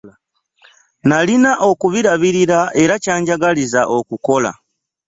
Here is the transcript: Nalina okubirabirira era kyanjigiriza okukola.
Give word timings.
Nalina 1.09 1.51
okubirabirira 1.69 2.59
era 2.83 2.93
kyanjigiriza 3.03 3.81
okukola. 3.97 4.51